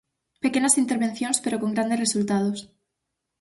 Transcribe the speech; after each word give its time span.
Pequenas 0.43 0.77
intervencións 0.83 1.37
pero 1.43 1.59
con 1.61 1.73
grandes 1.75 2.01
resultados. 2.05 2.59